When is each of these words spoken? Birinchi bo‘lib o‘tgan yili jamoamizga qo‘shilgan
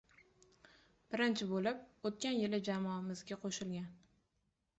Birinchi 1.15 1.47
bo‘lib 1.51 2.07
o‘tgan 2.11 2.41
yili 2.41 2.61
jamoamizga 2.71 3.39
qo‘shilgan 3.45 3.95